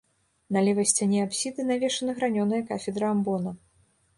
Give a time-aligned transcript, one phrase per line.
[0.55, 3.55] На левай сцяне апсіды навешана гранёная кафедра амбона.